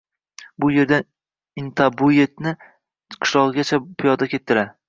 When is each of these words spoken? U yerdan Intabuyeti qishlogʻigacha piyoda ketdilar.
U 0.67 0.69
yerdan 0.75 1.05
Intabuyeti 1.63 2.57
qishlogʻigacha 2.65 3.81
piyoda 4.01 4.35
ketdilar. 4.35 4.77